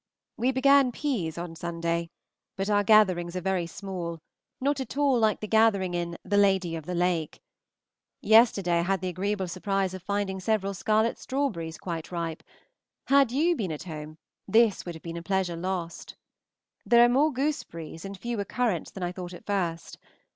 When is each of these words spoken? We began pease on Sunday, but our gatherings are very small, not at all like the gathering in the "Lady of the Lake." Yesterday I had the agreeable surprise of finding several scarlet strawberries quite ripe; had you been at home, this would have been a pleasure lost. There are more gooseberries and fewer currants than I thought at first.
We 0.35 0.51
began 0.51 0.91
pease 0.91 1.37
on 1.37 1.55
Sunday, 1.55 2.09
but 2.55 2.71
our 2.71 2.83
gatherings 2.83 3.35
are 3.35 3.39
very 3.41 3.67
small, 3.67 4.17
not 4.59 4.79
at 4.79 4.97
all 4.97 5.19
like 5.19 5.41
the 5.41 5.47
gathering 5.47 5.93
in 5.93 6.17
the 6.25 6.37
"Lady 6.37 6.75
of 6.75 6.87
the 6.87 6.95
Lake." 6.95 7.39
Yesterday 8.19 8.79
I 8.79 8.81
had 8.81 9.01
the 9.01 9.09
agreeable 9.09 9.47
surprise 9.47 9.93
of 9.93 10.01
finding 10.01 10.39
several 10.39 10.73
scarlet 10.73 11.19
strawberries 11.19 11.77
quite 11.77 12.11
ripe; 12.11 12.41
had 13.09 13.31
you 13.31 13.55
been 13.55 13.71
at 13.71 13.83
home, 13.83 14.17
this 14.47 14.87
would 14.87 14.95
have 14.95 15.03
been 15.03 15.17
a 15.17 15.21
pleasure 15.21 15.55
lost. 15.55 16.15
There 16.83 17.05
are 17.05 17.07
more 17.07 17.31
gooseberries 17.31 18.03
and 18.03 18.17
fewer 18.17 18.43
currants 18.43 18.89
than 18.89 19.03
I 19.03 19.11
thought 19.11 19.35
at 19.35 19.45
first. 19.45 19.99